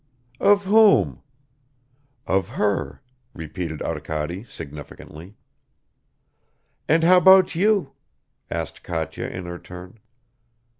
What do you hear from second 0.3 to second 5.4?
"Of whom?" "Of her," repeated Arkady significantly.